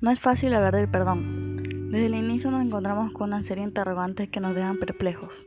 No 0.00 0.10
es 0.10 0.18
fácil 0.18 0.54
hablar 0.54 0.74
del 0.74 0.88
perdón. 0.88 1.62
Desde 1.90 2.06
el 2.06 2.14
inicio 2.14 2.50
nos 2.50 2.62
encontramos 2.62 3.12
con 3.12 3.28
una 3.28 3.42
serie 3.42 3.64
de 3.64 3.68
interrogantes 3.68 4.30
que 4.30 4.40
nos 4.40 4.54
dejan 4.54 4.78
perplejos. 4.78 5.44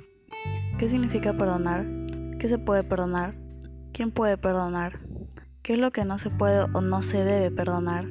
¿Qué 0.77 0.87
significa 0.87 1.33
perdonar? 1.33 1.87
¿Qué 2.37 2.47
se 2.47 2.59
puede 2.59 2.83
perdonar? 2.83 3.33
¿Quién 3.93 4.11
puede 4.11 4.37
perdonar? 4.37 4.99
¿Qué 5.63 5.73
es 5.73 5.79
lo 5.79 5.89
que 5.89 6.05
no 6.05 6.19
se 6.19 6.29
puede 6.29 6.67
o 6.71 6.81
no 6.81 7.01
se 7.01 7.23
debe 7.23 7.49
perdonar? 7.49 8.05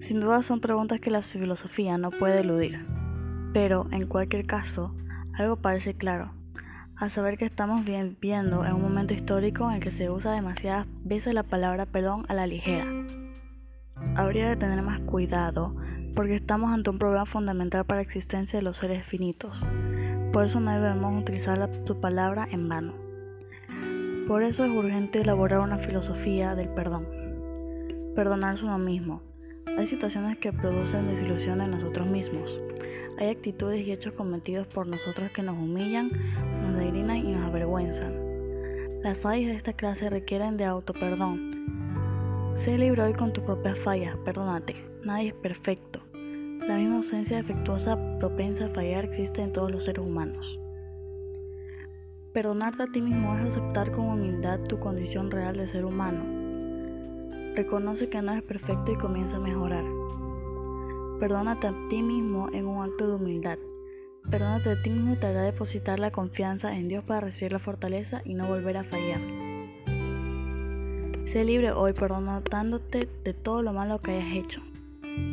Sin 0.00 0.18
duda 0.18 0.42
son 0.42 0.60
preguntas 0.60 0.98
que 0.98 1.12
la 1.12 1.22
filosofía 1.22 1.98
no 1.98 2.10
puede 2.10 2.40
eludir. 2.40 2.84
Pero, 3.52 3.86
en 3.92 4.08
cualquier 4.08 4.46
caso, 4.46 4.92
algo 5.34 5.54
parece 5.54 5.94
claro, 5.94 6.32
a 6.96 7.08
saber 7.10 7.38
que 7.38 7.44
estamos 7.44 7.84
viviendo 7.84 8.64
en 8.64 8.72
un 8.72 8.82
momento 8.82 9.14
histórico 9.14 9.70
en 9.70 9.76
el 9.76 9.82
que 9.82 9.92
se 9.92 10.10
usa 10.10 10.32
demasiadas 10.32 10.88
veces 11.04 11.32
la 11.32 11.44
palabra 11.44 11.86
perdón 11.86 12.26
a 12.26 12.34
la 12.34 12.48
ligera. 12.48 12.86
Habría 14.16 14.48
de 14.48 14.56
tener 14.56 14.80
más 14.82 15.00
cuidado 15.00 15.74
porque 16.14 16.36
estamos 16.36 16.72
ante 16.72 16.90
un 16.90 16.98
problema 16.98 17.26
fundamental 17.26 17.84
para 17.84 17.98
la 17.98 18.02
existencia 18.02 18.58
de 18.58 18.62
los 18.62 18.76
seres 18.76 19.04
finitos. 19.04 19.66
Por 20.32 20.44
eso 20.44 20.60
no 20.60 20.70
debemos 20.72 21.20
utilizar 21.20 21.68
su 21.84 22.00
palabra 22.00 22.46
en 22.50 22.68
vano. 22.68 22.94
Por 24.28 24.44
eso 24.44 24.64
es 24.64 24.70
urgente 24.70 25.20
elaborar 25.20 25.60
una 25.60 25.78
filosofía 25.78 26.54
del 26.54 26.68
perdón. 26.68 27.06
Perdonarse 28.14 28.64
uno 28.64 28.78
mismo. 28.78 29.20
Hay 29.76 29.86
situaciones 29.86 30.38
que 30.38 30.52
producen 30.52 31.08
desilusión 31.08 31.60
en 31.60 31.72
nosotros 31.72 32.06
mismos. 32.06 32.60
Hay 33.18 33.28
actitudes 33.28 33.86
y 33.86 33.90
hechos 33.90 34.14
cometidos 34.14 34.68
por 34.68 34.86
nosotros 34.86 35.32
que 35.32 35.42
nos 35.42 35.56
humillan, 35.56 36.10
nos 36.62 36.78
degrinan 36.78 37.16
y 37.16 37.32
nos 37.32 37.42
avergüenzan. 37.42 38.14
Las 39.02 39.18
fallas 39.18 39.48
de 39.48 39.56
esta 39.56 39.72
clase 39.72 40.08
requieren 40.08 40.56
de 40.56 40.64
autoperdón. 40.64 41.83
Sé 42.54 42.78
libre 42.78 43.02
hoy 43.02 43.14
con 43.14 43.32
tus 43.32 43.42
propias 43.42 43.76
fallas, 43.80 44.16
perdónate. 44.24 44.76
Nadie 45.02 45.30
es 45.30 45.34
perfecto. 45.34 46.00
La 46.12 46.76
misma 46.76 46.98
ausencia 46.98 47.36
defectuosa 47.36 47.98
propensa 48.20 48.66
a 48.66 48.68
fallar 48.68 49.04
existe 49.04 49.42
en 49.42 49.52
todos 49.52 49.72
los 49.72 49.82
seres 49.82 50.06
humanos. 50.06 50.60
Perdonarte 52.32 52.84
a 52.84 52.86
ti 52.86 53.02
mismo 53.02 53.36
es 53.36 53.46
aceptar 53.46 53.90
con 53.90 54.06
humildad 54.06 54.60
tu 54.60 54.78
condición 54.78 55.32
real 55.32 55.56
de 55.56 55.66
ser 55.66 55.84
humano. 55.84 56.22
Reconoce 57.56 58.08
que 58.08 58.22
no 58.22 58.30
eres 58.30 58.44
perfecto 58.44 58.92
y 58.92 58.98
comienza 58.98 59.36
a 59.36 59.40
mejorar. 59.40 59.84
Perdónate 61.18 61.66
a 61.66 61.74
ti 61.90 62.02
mismo 62.02 62.50
en 62.52 62.68
un 62.68 62.84
acto 62.84 63.08
de 63.08 63.14
humildad. 63.16 63.58
Perdónate 64.30 64.70
a 64.70 64.80
ti 64.80 64.90
mismo 64.90 65.16
te 65.16 65.26
hará 65.26 65.42
depositar 65.42 65.98
la 65.98 66.12
confianza 66.12 66.76
en 66.76 66.86
Dios 66.86 67.02
para 67.04 67.20
recibir 67.20 67.52
la 67.52 67.58
fortaleza 67.58 68.22
y 68.24 68.34
no 68.34 68.46
volver 68.46 68.76
a 68.76 68.84
fallar. 68.84 69.43
Sé 71.34 71.44
libre 71.44 71.72
hoy 71.72 71.92
perdonándote 71.92 73.08
de 73.24 73.34
todo 73.34 73.60
lo 73.60 73.72
malo 73.72 74.00
que 74.00 74.12
hayas 74.12 74.36
hecho. 74.36 74.62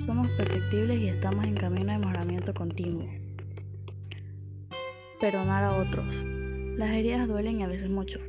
Somos 0.04 0.32
perfectibles 0.32 1.00
y 1.00 1.10
estamos 1.10 1.46
en 1.46 1.54
camino 1.54 1.92
de 1.92 2.00
mejoramiento 2.00 2.56
continuo. 2.56 3.08
Perdonar 5.20 5.64
a 5.64 5.76
otros. 5.76 6.08
Las 6.76 6.90
heridas 6.90 7.28
duelen 7.28 7.60
y 7.60 7.64
a 7.66 7.68
veces 7.68 7.92
mucho, 7.92 8.20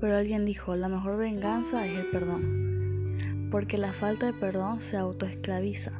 pero 0.00 0.16
alguien 0.16 0.44
dijo, 0.44 0.74
la 0.74 0.88
mejor 0.88 1.16
venganza 1.16 1.86
es 1.86 1.96
el 1.96 2.10
perdón, 2.10 3.48
porque 3.52 3.78
la 3.78 3.92
falta 3.92 4.26
de 4.26 4.32
perdón 4.32 4.80
se 4.80 4.96
autoesclaviza. 4.96 5.92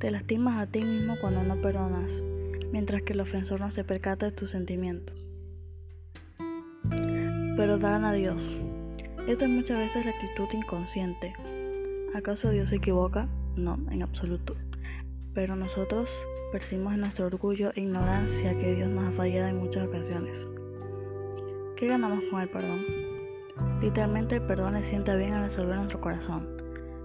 Te 0.00 0.10
lastimas 0.10 0.60
a 0.60 0.66
ti 0.66 0.80
mismo 0.80 1.14
cuando 1.20 1.44
no 1.44 1.60
perdonas, 1.60 2.24
mientras 2.72 3.02
que 3.02 3.12
el 3.12 3.20
ofensor 3.20 3.60
no 3.60 3.70
se 3.70 3.84
percata 3.84 4.26
de 4.26 4.32
tus 4.32 4.50
sentimientos. 4.50 5.24
Perdonar 7.56 8.04
a 8.04 8.12
Dios. 8.12 8.56
Esa 9.28 9.44
es 9.44 9.50
muchas 9.50 9.78
veces 9.78 10.04
la 10.04 10.10
actitud 10.10 10.48
inconsciente. 10.52 11.32
¿Acaso 12.12 12.50
Dios 12.50 12.70
se 12.70 12.76
equivoca? 12.76 13.28
No, 13.54 13.78
en 13.90 14.02
absoluto. 14.02 14.56
Pero 15.32 15.54
nosotros 15.54 16.10
percibimos 16.50 16.94
en 16.94 17.00
nuestro 17.00 17.26
orgullo 17.26 17.70
e 17.76 17.82
ignorancia 17.82 18.58
que 18.58 18.74
Dios 18.74 18.88
nos 18.90 19.04
ha 19.04 19.16
fallado 19.16 19.48
en 19.48 19.58
muchas 19.58 19.86
ocasiones. 19.86 20.48
¿Qué 21.76 21.86
ganamos 21.86 22.24
con 22.30 22.40
el 22.40 22.48
perdón? 22.48 22.84
Literalmente 23.80 24.36
el 24.36 24.42
perdón 24.42 24.74
le 24.74 24.82
sienta 24.82 25.14
bien 25.14 25.34
a 25.34 25.40
la 25.40 25.50
salud 25.50 25.70
de 25.70 25.76
nuestro 25.76 26.00
corazón. 26.00 26.48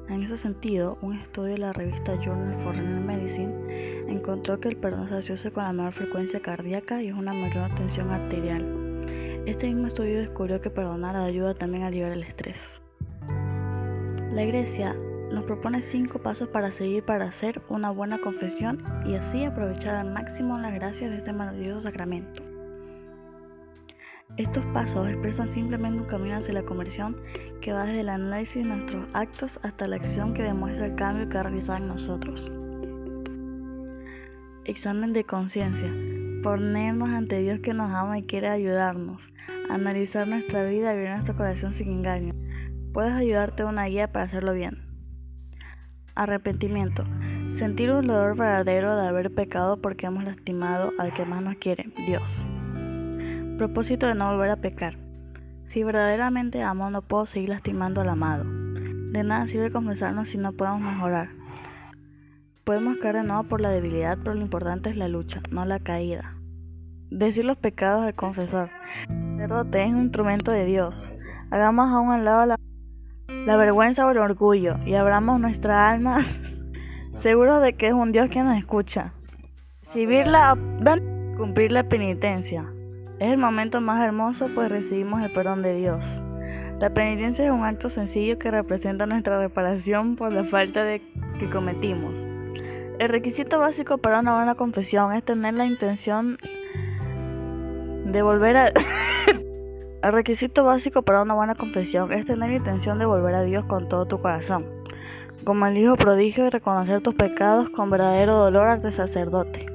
En 0.09 0.23
ese 0.23 0.37
sentido, 0.37 0.97
un 1.01 1.17
estudio 1.17 1.51
de 1.51 1.57
la 1.59 1.73
revista 1.73 2.15
Journal 2.15 2.59
for 2.61 2.75
Renal 2.75 3.03
Medicine 3.03 4.09
encontró 4.09 4.59
que 4.59 4.69
el 4.69 4.77
perdón 4.77 5.07
se 5.07 5.17
asocia 5.17 5.51
con 5.51 5.65
la 5.65 5.71
menor 5.71 5.93
frecuencia 5.93 6.39
cardíaca 6.39 7.03
y 7.03 7.11
una 7.11 7.33
mayor 7.33 7.75
tensión 7.75 8.09
arterial. 8.09 8.86
Este 9.47 9.67
mismo 9.67 9.87
estudio 9.87 10.19
descubrió 10.19 10.59
que 10.59 10.69
perdonar 10.69 11.15
ayuda 11.15 11.53
también 11.53 11.83
a 11.83 11.87
aliviar 11.87 12.11
el 12.11 12.21
estrés. 12.21 12.81
La 14.33 14.43
Iglesia 14.43 14.93
nos 15.31 15.45
propone 15.45 15.81
cinco 15.81 16.19
pasos 16.19 16.49
para 16.49 16.69
seguir 16.69 17.05
para 17.05 17.27
hacer 17.27 17.61
una 17.69 17.89
buena 17.89 18.19
confesión 18.19 18.83
y 19.05 19.15
así 19.15 19.45
aprovechar 19.45 19.95
al 19.95 20.11
máximo 20.11 20.57
las 20.57 20.73
gracias 20.73 21.11
de 21.11 21.19
este 21.19 21.31
maravilloso 21.31 21.79
sacramento. 21.79 22.43
Estos 24.35 24.65
pasos 24.73 25.07
expresan 25.07 25.47
simplemente 25.47 26.01
un 26.01 26.07
camino 26.07 26.35
hacia 26.35 26.53
la 26.53 26.63
conversión 26.63 27.15
que 27.61 27.71
va 27.71 27.85
desde 27.85 28.01
el 28.01 28.09
análisis 28.09 28.63
de 28.63 28.69
nuestros 28.69 29.07
actos 29.13 29.61
hasta 29.63 29.87
la 29.87 29.95
acción 29.95 30.33
que 30.33 30.43
demuestra 30.43 30.87
el 30.87 30.95
cambio 30.95 31.29
que 31.29 31.37
ha 31.37 31.43
realizado 31.43 31.77
en 31.77 31.87
nosotros. 31.87 32.51
Examen 34.65 35.13
de 35.13 35.23
conciencia. 35.23 36.16
Ponernos 36.43 37.09
ante 37.09 37.39
Dios 37.39 37.59
que 37.59 37.73
nos 37.73 37.91
ama 37.91 38.19
y 38.19 38.23
quiere 38.23 38.49
ayudarnos. 38.49 39.29
Analizar 39.69 40.27
nuestra 40.27 40.63
vida 40.63 40.93
y 40.93 40.97
ver 40.97 41.11
nuestro 41.11 41.35
corazón 41.35 41.73
sin 41.73 41.91
engaño. 41.91 42.33
Puedes 42.93 43.13
ayudarte 43.13 43.63
una 43.63 43.85
guía 43.85 44.11
para 44.11 44.25
hacerlo 44.25 44.53
bien. 44.53 44.79
Arrepentimiento. 46.15 47.03
Sentir 47.53 47.91
un 47.91 48.07
dolor 48.07 48.37
verdadero 48.37 48.95
de 48.95 49.07
haber 49.07 49.33
pecado 49.33 49.81
porque 49.81 50.05
hemos 50.05 50.23
lastimado 50.23 50.91
al 50.99 51.13
que 51.13 51.25
más 51.25 51.41
nos 51.41 51.55
quiere, 51.55 51.91
Dios. 52.05 52.45
Propósito 53.57 54.07
de 54.07 54.15
no 54.15 54.31
volver 54.31 54.51
a 54.51 54.57
pecar. 54.57 54.97
Si 55.63 55.83
verdaderamente 55.83 56.61
amo, 56.61 56.89
no 56.89 57.01
puedo 57.01 57.25
seguir 57.25 57.49
lastimando 57.49 58.01
al 58.01 58.09
amado. 58.09 58.45
De 58.45 59.23
nada 59.23 59.47
sirve 59.47 59.71
confesarnos 59.71 60.29
si 60.29 60.37
no 60.37 60.53
podemos 60.53 60.81
mejorar. 60.81 61.29
Podemos 62.67 62.97
caer 62.97 63.15
de 63.15 63.23
nuevo 63.23 63.43
por 63.43 63.61
la 63.61 63.69
debilidad, 63.69 64.17
pero 64.17 64.33
lo 64.33 64.41
importante 64.41 64.89
es 64.89 64.97
la 64.97 65.07
lucha, 65.07 65.41
no 65.51 65.63
la 65.63 65.79
caída. 65.79 66.35
Decir 67.09 67.45
los 67.45 67.55
pecados 67.55 68.03
al 68.03 68.13
confesor. 68.13 68.69
Sacerdote 69.07 69.85
es 69.85 69.89
un 69.89 70.01
instrumento 70.01 70.51
de 70.51 70.65
Dios. 70.65 71.13
Hagamos 71.49 71.89
a 71.89 72.01
un 72.01 72.25
lado 72.25 72.45
la 72.45 72.55
la 73.45 73.55
vergüenza 73.55 74.05
o 74.05 74.11
el 74.11 74.17
orgullo 74.17 74.75
y 74.85 74.95
abramos 74.95 75.39
nuestra 75.39 75.89
alma 75.89 76.17
seguros 77.11 77.61
de 77.61 77.77
que 77.77 77.87
es 77.87 77.93
un 77.93 78.11
Dios 78.11 78.27
que 78.27 78.43
nos 78.43 78.57
escucha. 78.57 79.13
Cumplir 81.37 81.71
la 81.71 81.87
penitencia. 81.87 82.65
Es 83.19 83.31
el 83.31 83.37
momento 83.37 83.79
más 83.79 84.03
hermoso 84.03 84.49
pues 84.53 84.69
recibimos 84.69 85.21
el 85.21 85.31
perdón 85.31 85.61
de 85.61 85.73
Dios. 85.73 86.21
La 86.81 86.89
penitencia 86.89 87.45
es 87.45 87.51
un 87.51 87.63
acto 87.63 87.87
sencillo 87.87 88.37
que 88.37 88.51
representa 88.51 89.05
nuestra 89.05 89.39
reparación 89.39 90.17
por 90.17 90.33
la 90.33 90.43
falta 90.43 90.83
de 90.83 91.01
que 91.39 91.49
cometimos. 91.49 92.27
El 92.99 93.09
requisito 93.09 93.59
básico 93.59 93.99
para 93.99 94.21
una 94.21 94.35
buena 94.35 94.55
confesión 94.55 95.13
es 95.13 95.23
tener 95.23 95.53
la 95.53 95.67
intención 95.67 96.39
de 98.05 98.21
volver 98.23 98.57
a 98.57 98.71
El 100.01 100.13
requisito 100.13 100.63
básico 100.63 101.03
para 101.03 101.21
una 101.21 101.35
buena 101.35 101.53
confesión 101.53 102.11
es 102.11 102.25
tener 102.25 102.49
intención 102.49 102.97
de 102.97 103.05
volver 103.05 103.35
a 103.35 103.43
Dios 103.43 103.65
con 103.65 103.87
todo 103.87 104.07
tu 104.07 104.19
corazón, 104.19 104.65
como 105.43 105.67
el 105.67 105.77
Hijo 105.77 105.95
prodigio 105.95 106.47
y 106.47 106.49
reconocer 106.49 107.01
tus 107.01 107.13
pecados 107.13 107.69
con 107.69 107.91
verdadero 107.91 108.35
dolor 108.35 108.67
ante 108.67 108.89
sacerdote. 108.89 109.67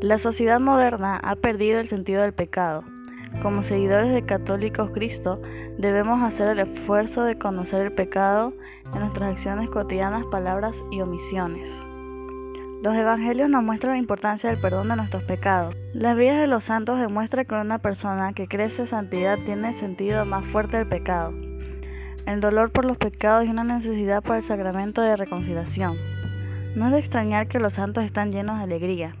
La 0.00 0.16
sociedad 0.16 0.58
moderna 0.58 1.20
ha 1.22 1.36
perdido 1.36 1.78
el 1.78 1.88
sentido 1.88 2.22
del 2.22 2.32
pecado. 2.32 2.84
Como 3.42 3.64
seguidores 3.64 4.14
de 4.14 4.24
Católicos 4.24 4.90
Cristo, 4.94 5.42
debemos 5.76 6.22
hacer 6.22 6.48
el 6.48 6.60
esfuerzo 6.60 7.24
de 7.24 7.36
conocer 7.36 7.82
el 7.82 7.92
pecado 7.92 8.54
en 8.94 9.00
nuestras 9.00 9.32
acciones 9.32 9.68
cotidianas, 9.68 10.24
palabras 10.26 10.84
y 10.90 11.02
omisiones. 11.02 11.86
Los 12.86 12.94
evangelios 12.94 13.50
nos 13.50 13.64
muestran 13.64 13.94
la 13.94 13.98
importancia 13.98 14.48
del 14.48 14.60
perdón 14.60 14.86
de 14.86 14.94
nuestros 14.94 15.24
pecados. 15.24 15.74
Las 15.92 16.16
vidas 16.16 16.38
de 16.38 16.46
los 16.46 16.62
santos 16.62 17.00
demuestran 17.00 17.44
que 17.44 17.56
una 17.56 17.80
persona 17.80 18.32
que 18.32 18.46
crece 18.46 18.82
en 18.82 18.86
santidad 18.86 19.38
tiene 19.44 19.72
sentido 19.72 20.24
más 20.24 20.44
fuerte 20.46 20.76
del 20.76 20.86
pecado. 20.86 21.32
El 22.26 22.40
dolor 22.40 22.70
por 22.70 22.84
los 22.84 22.96
pecados 22.96 23.44
y 23.44 23.48
una 23.48 23.64
necesidad 23.64 24.22
por 24.22 24.36
el 24.36 24.44
sacramento 24.44 25.02
de 25.02 25.16
reconciliación. 25.16 25.96
No 26.76 26.86
es 26.86 26.92
de 26.92 27.00
extrañar 27.00 27.48
que 27.48 27.58
los 27.58 27.72
santos 27.72 28.04
están 28.04 28.30
llenos 28.30 28.58
de 28.58 28.62
alegría. 28.62 29.16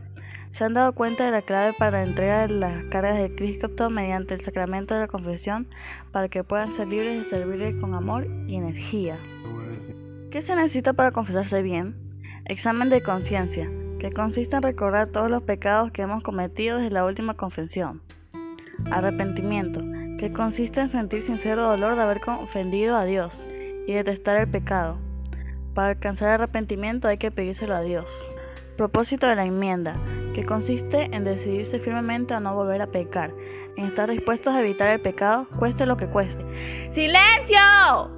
Se 0.52 0.62
han 0.62 0.74
dado 0.74 0.92
cuenta 0.92 1.24
de 1.24 1.32
la 1.32 1.42
clave 1.42 1.74
para 1.76 2.04
entregar 2.04 2.52
las 2.52 2.84
cargas 2.84 3.18
de 3.18 3.34
Cristo 3.34 3.90
mediante 3.90 4.34
el 4.34 4.42
sacramento 4.42 4.94
de 4.94 5.00
la 5.00 5.08
confesión 5.08 5.66
para 6.12 6.28
que 6.28 6.44
puedan 6.44 6.72
ser 6.72 6.86
libres 6.86 7.18
de 7.18 7.24
servirle 7.24 7.80
con 7.80 7.94
amor 7.94 8.28
y 8.46 8.54
energía. 8.54 9.18
¿Qué 10.30 10.40
se 10.40 10.54
necesita 10.54 10.92
para 10.92 11.10
confesarse 11.10 11.62
bien? 11.62 12.05
Examen 12.48 12.90
de 12.90 13.02
conciencia, 13.02 13.68
que 13.98 14.12
consiste 14.12 14.54
en 14.54 14.62
recordar 14.62 15.08
todos 15.08 15.28
los 15.28 15.42
pecados 15.42 15.90
que 15.90 16.02
hemos 16.02 16.22
cometido 16.22 16.76
desde 16.76 16.92
la 16.92 17.04
última 17.04 17.34
confesión. 17.34 18.02
Arrepentimiento, 18.88 19.80
que 20.16 20.32
consiste 20.32 20.80
en 20.80 20.88
sentir 20.88 21.22
sincero 21.22 21.64
dolor 21.64 21.96
de 21.96 22.02
haber 22.02 22.20
ofendido 22.28 22.96
a 22.96 23.04
Dios 23.04 23.44
y 23.88 23.94
detestar 23.94 24.36
el 24.36 24.48
pecado. 24.48 24.96
Para 25.74 25.88
alcanzar 25.88 26.28
arrepentimiento 26.28 27.08
hay 27.08 27.18
que 27.18 27.32
pedírselo 27.32 27.74
a 27.74 27.80
Dios. 27.80 28.08
Propósito 28.76 29.26
de 29.26 29.34
la 29.34 29.44
enmienda, 29.44 29.96
que 30.32 30.46
consiste 30.46 31.08
en 31.16 31.24
decidirse 31.24 31.80
firmemente 31.80 32.34
a 32.34 32.38
no 32.38 32.54
volver 32.54 32.80
a 32.80 32.86
pecar, 32.86 33.32
en 33.76 33.86
estar 33.86 34.08
dispuestos 34.08 34.54
a 34.54 34.60
evitar 34.60 34.88
el 34.90 35.00
pecado, 35.00 35.48
cueste 35.58 35.84
lo 35.84 35.96
que 35.96 36.06
cueste. 36.06 36.44
¡Silencio! 36.92 38.15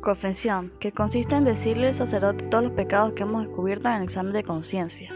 Confesión, 0.00 0.72
que 0.80 0.92
consiste 0.92 1.34
en 1.34 1.44
decirle 1.44 1.88
al 1.88 1.94
sacerdote 1.94 2.46
todos 2.46 2.64
los 2.64 2.72
pecados 2.72 3.12
que 3.12 3.24
hemos 3.24 3.44
descubierto 3.44 3.86
en 3.88 3.96
el 3.96 4.02
examen 4.04 4.32
de 4.32 4.42
conciencia. 4.42 5.12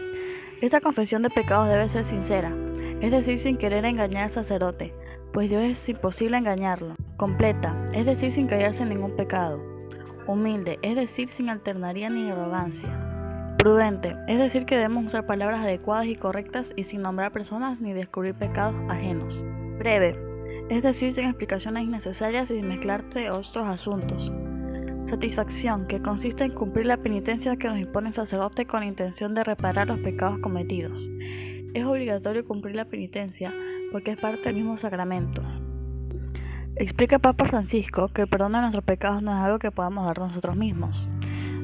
Esta 0.61 0.79
confesión 0.79 1.23
de 1.23 1.31
pecados 1.31 1.69
debe 1.69 1.89
ser 1.89 2.03
sincera, 2.03 2.55
es 3.01 3.09
decir, 3.09 3.39
sin 3.39 3.57
querer 3.57 3.83
engañar 3.83 4.25
al 4.25 4.29
sacerdote, 4.29 4.93
pues 5.33 5.49
Dios 5.49 5.63
es 5.63 5.89
imposible 5.89 6.37
engañarlo. 6.37 6.93
Completa, 7.17 7.75
es 7.93 8.05
decir, 8.05 8.31
sin 8.31 8.45
callarse 8.45 8.83
en 8.83 8.89
ningún 8.89 9.15
pecado. 9.15 9.59
Humilde, 10.27 10.77
es 10.83 10.95
decir, 10.95 11.29
sin 11.29 11.49
alternaría 11.49 12.11
ni 12.11 12.29
arrogancia. 12.29 13.55
Prudente, 13.57 14.15
es 14.27 14.37
decir, 14.37 14.67
que 14.67 14.75
debemos 14.75 15.07
usar 15.07 15.25
palabras 15.25 15.61
adecuadas 15.61 16.05
y 16.05 16.15
correctas 16.15 16.73
y 16.75 16.83
sin 16.83 17.01
nombrar 17.01 17.31
personas 17.31 17.81
ni 17.81 17.91
descubrir 17.93 18.35
pecados 18.35 18.75
ajenos. 18.87 19.43
Breve, 19.79 20.15
es 20.69 20.83
decir, 20.83 21.11
sin 21.11 21.25
explicaciones 21.25 21.83
innecesarias 21.83 22.51
y 22.51 22.57
sin 22.57 22.67
mezclarse 22.67 23.31
otros 23.31 23.67
asuntos. 23.67 24.31
Satisfacción, 25.05 25.85
que 25.85 26.01
consiste 26.01 26.45
en 26.45 26.53
cumplir 26.53 26.87
la 26.87 26.97
penitencia 26.97 27.55
que 27.57 27.67
nos 27.67 27.77
impone 27.77 28.09
el 28.09 28.15
sacerdote 28.15 28.65
con 28.65 28.79
la 28.79 28.87
intención 28.87 29.35
de 29.35 29.43
reparar 29.43 29.87
los 29.87 29.99
pecados 29.99 30.39
cometidos. 30.39 31.07
Es 31.75 31.85
obligatorio 31.85 32.43
cumplir 32.43 32.75
la 32.75 32.85
penitencia 32.85 33.53
porque 33.91 34.11
es 34.11 34.17
parte 34.17 34.41
del 34.45 34.55
mismo 34.55 34.77
sacramento. 34.79 35.43
Explica 36.75 37.19
Papa 37.19 37.45
Francisco 37.45 38.07
que 38.07 38.23
el 38.23 38.27
perdón 38.27 38.53
de 38.53 38.61
nuestros 38.61 38.83
pecados 38.83 39.21
no 39.21 39.31
es 39.31 39.37
algo 39.37 39.59
que 39.59 39.69
podamos 39.69 40.05
dar 40.07 40.17
nosotros 40.17 40.55
mismos. 40.55 41.07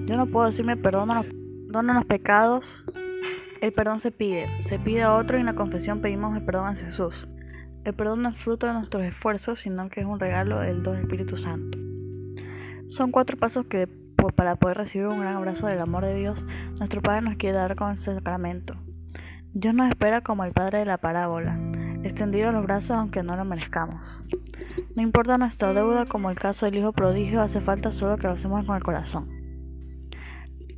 Yo 0.05 0.17
no 0.17 0.27
puedo 0.27 0.45
decirme 0.45 0.77
perdón 0.77 1.09
a 1.09 1.93
los 1.93 2.05
pecados. 2.05 2.85
El 3.59 3.73
perdón 3.73 4.01
se 4.01 4.11
pide, 4.11 4.49
se 4.65 4.77
pide 4.77 5.01
a 5.01 5.15
otro 5.15 5.37
y 5.37 5.39
en 5.39 5.47
la 5.47 5.55
confesión 5.55 5.99
pedimos 5.99 6.37
el 6.37 6.45
perdón 6.45 6.67
a 6.67 6.75
Jesús. 6.75 7.27
El 7.85 7.95
perdón 7.95 8.21
no 8.21 8.29
es 8.29 8.37
fruto 8.37 8.67
de 8.67 8.73
nuestros 8.73 9.03
esfuerzos, 9.03 9.61
sino 9.61 9.89
que 9.89 10.01
es 10.01 10.05
un 10.05 10.19
regalo 10.19 10.59
del 10.59 10.83
don 10.83 10.97
Espíritu 10.97 11.37
Santo. 11.37 11.90
Son 12.91 13.09
cuatro 13.09 13.37
pasos 13.37 13.65
que 13.67 13.87
para 14.35 14.57
poder 14.57 14.75
recibir 14.75 15.07
un 15.07 15.21
gran 15.21 15.37
abrazo 15.37 15.65
del 15.65 15.79
amor 15.79 16.03
de 16.03 16.13
Dios, 16.13 16.45
nuestro 16.77 17.01
Padre 17.01 17.21
nos 17.21 17.37
quiere 17.37 17.55
dar 17.55 17.77
con 17.77 17.93
este 17.93 18.13
sacramento. 18.13 18.75
Dios 19.53 19.73
nos 19.73 19.89
espera 19.89 20.19
como 20.19 20.43
el 20.43 20.51
Padre 20.51 20.79
de 20.79 20.85
la 20.85 20.97
parábola, 20.97 21.57
extendido 22.03 22.51
los 22.51 22.65
brazos 22.65 22.97
aunque 22.97 23.23
no 23.23 23.37
lo 23.37 23.45
merezcamos. 23.45 24.21
No 24.93 25.01
importa 25.01 25.37
nuestra 25.37 25.73
deuda 25.73 26.05
como 26.05 26.29
el 26.29 26.37
caso 26.37 26.65
del 26.65 26.75
Hijo 26.75 26.91
prodigio, 26.91 27.39
hace 27.39 27.61
falta 27.61 27.93
solo 27.93 28.17
que 28.17 28.27
lo 28.27 28.33
hacemos 28.33 28.65
con 28.65 28.75
el 28.75 28.83
corazón. 28.83 29.29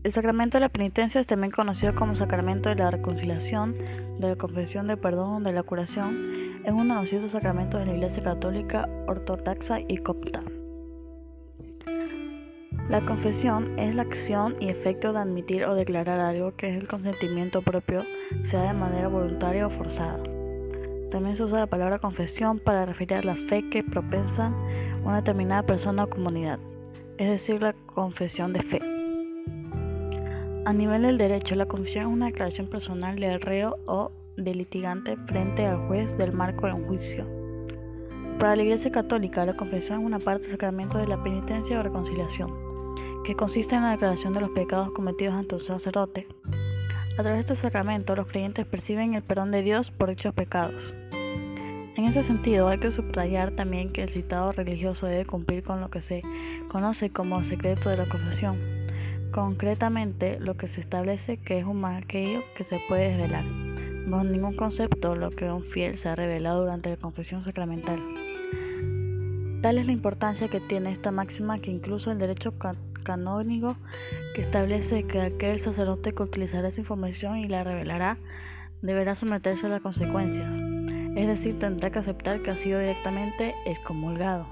El 0.04 0.12
sacramento 0.12 0.58
de 0.58 0.62
la 0.62 0.70
penitencia 0.70 1.20
es 1.20 1.26
también 1.26 1.50
conocido 1.50 1.96
como 1.96 2.16
sacramento 2.16 2.70
de 2.70 2.76
la 2.76 2.92
reconciliación, 2.92 3.76
de 4.20 4.30
la 4.30 4.36
confesión 4.36 4.86
de 4.86 4.98
perdón, 4.98 5.44
de 5.44 5.52
la 5.52 5.64
curación. 5.64 6.16
Es 6.64 6.72
uno 6.72 6.94
de 6.94 7.02
los 7.02 7.10
siete 7.10 7.28
sacramentos 7.28 7.80
de 7.80 7.88
la 7.88 7.94
Iglesia 7.94 8.22
Católica, 8.22 8.88
Ortodoxa 9.08 9.80
y 9.80 9.98
Copta. 9.98 10.44
La 12.90 13.00
confesión 13.06 13.80
es 13.80 13.96
la 13.96 14.02
acción 14.02 14.56
y 14.60 14.68
efecto 14.68 15.14
de 15.14 15.20
admitir 15.20 15.64
o 15.64 15.74
declarar 15.74 16.20
algo 16.20 16.54
que 16.58 16.70
es 16.70 16.78
el 16.78 16.86
consentimiento 16.86 17.62
propio, 17.62 18.04
sea 18.42 18.64
de 18.64 18.74
manera 18.74 19.08
voluntaria 19.08 19.66
o 19.66 19.70
forzada. 19.70 20.22
También 21.10 21.38
se 21.38 21.44
usa 21.44 21.60
la 21.60 21.68
palabra 21.68 22.00
confesión 22.00 22.60
para 22.60 22.86
referir 22.86 23.14
a 23.14 23.24
la 23.24 23.36
fe 23.48 23.70
que 23.70 23.84
propensa 23.84 24.52
una 25.06 25.18
determinada 25.18 25.64
persona 25.64 26.04
o 26.04 26.10
comunidad, 26.10 26.60
es 27.18 27.30
decir, 27.30 27.62
la 27.62 27.74
confesión 27.74 28.52
de 28.52 28.64
fe. 28.64 28.82
A 30.66 30.74
nivel 30.74 31.04
del 31.04 31.18
derecho, 31.18 31.56
la 31.56 31.66
confesión 31.66 32.08
es 32.08 32.12
una 32.12 32.26
declaración 32.26 32.68
personal 32.68 33.18
del 33.18 33.40
reo 33.40 33.78
o 33.86 34.12
del 34.36 34.58
litigante 34.58 35.16
frente 35.28 35.66
al 35.66 35.88
juez 35.88 36.18
del 36.18 36.34
marco 36.34 36.68
de 36.68 36.74
un 36.74 36.86
juicio. 36.86 37.26
Para 38.40 38.58
la 38.58 38.64
Iglesia 38.64 38.92
Católica, 38.92 39.46
la 39.46 39.56
confesión 39.56 40.02
es 40.02 40.06
una 40.06 40.20
parte 40.20 40.44
del 40.44 40.52
sacramento 40.52 40.98
de 40.98 41.08
la 41.08 41.22
penitencia 41.24 41.80
o 41.80 41.84
reconciliación, 41.84 42.73
que 43.24 43.36
consiste 43.36 43.76
en 43.76 43.84
la 43.84 43.92
declaración 43.92 44.34
de 44.34 44.42
los 44.42 44.52
pecados 44.52 44.92
cometidos 44.92 45.36
ante 45.36 45.56
un 45.56 45.64
sacerdote. 45.64 46.28
A 47.14 47.22
través 47.22 47.34
de 47.46 47.54
este 47.54 47.56
sacramento, 47.56 48.16
los 48.16 48.28
creyentes 48.28 48.66
perciben 48.66 49.14
el 49.14 49.24
perdón 49.24 49.52
de 49.52 49.62
Dios 49.62 49.92
por 49.92 50.10
dichos 50.10 50.34
pecados. 50.34 50.94
En 51.96 52.06
ese 52.06 52.24
sentido, 52.24 52.68
hay 52.68 52.80
que 52.80 52.92
subrayar 52.92 53.52
también 53.52 53.92
que 53.92 54.02
el 54.04 54.10
citado 54.10 54.52
religioso 54.52 55.06
debe 55.06 55.26
cumplir 55.26 55.64
con 55.64 55.80
lo 55.80 55.90
que 55.90 56.02
se 56.02 56.24
conoce 56.70 57.12
como 57.12 57.44
secreto 57.44 57.90
de 57.90 57.98
la 57.98 58.10
confesión 58.10 58.58
Concretamente, 59.34 60.40
lo 60.40 60.58
que 60.58 60.68
se 60.68 60.80
establece 60.80 61.38
que 61.38 61.58
es 61.58 61.66
un 61.66 61.82
mal 61.82 62.04
aquello 62.04 62.42
que 62.56 62.64
se 62.64 62.80
puede 62.88 63.10
desvelar. 63.10 63.44
Bajo 64.06 64.24
ningún 64.26 64.56
concepto 64.56 65.16
lo 65.16 65.32
que 65.32 65.50
un 65.50 65.64
fiel 65.64 65.98
se 65.98 66.08
ha 66.08 66.16
revelado 66.16 66.62
durante 66.62 66.92
la 66.92 66.98
confesión 66.98 67.42
sacramental. 67.42 68.00
Tal 69.64 69.80
es 69.80 69.88
la 69.88 69.92
importancia 69.92 70.50
que 70.50 70.60
tiene 70.60 70.92
esta 70.92 71.10
máxima 71.10 71.58
que 71.58 71.72
incluso 71.72 72.12
el 72.12 72.20
derecho 72.20 72.54
canónico 73.04 73.76
que 74.34 74.42
establece 74.42 75.04
que 75.04 75.22
aquel 75.22 75.60
sacerdote 75.60 76.14
que 76.14 76.24
utilizará 76.24 76.70
esa 76.70 76.82
información 76.82 77.38
y 77.38 77.48
la 77.48 77.64
revelará 77.64 78.18
deberá 78.82 79.16
someterse 79.16 79.66
a 79.66 79.70
las 79.70 79.82
consecuencias, 79.82 80.60
es 81.16 81.28
decir, 81.28 81.60
tendrá 81.60 81.92
que 81.92 82.00
aceptar 82.00 82.42
que 82.42 82.52
ha 82.52 82.58
sido 82.58 82.80
directamente 82.80 83.56
excomulgado. 83.66 84.46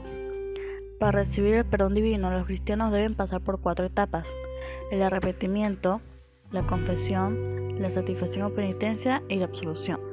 Para 0.99 1.19
recibir 1.19 1.55
el 1.55 1.65
perdón 1.65 1.95
divino, 1.95 2.29
los 2.29 2.45
cristianos 2.45 2.91
deben 2.91 3.15
pasar 3.15 3.41
por 3.41 3.59
cuatro 3.59 3.85
etapas 3.85 4.27
el 4.91 5.01
arrepentimiento, 5.01 6.01
la 6.51 6.63
confesión, 6.63 7.81
la 7.81 7.89
satisfacción 7.89 8.45
o 8.45 8.53
penitencia 8.53 9.23
y 9.27 9.37
la 9.37 9.45
absolución. 9.45 10.10